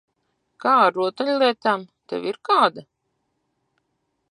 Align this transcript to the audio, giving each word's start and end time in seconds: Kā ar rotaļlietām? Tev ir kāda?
Kā 0.63 0.71
ar 0.85 0.95
rotaļlietām? 0.95 1.85
Tev 2.13 2.27
ir 2.33 2.41
kāda? 2.51 2.87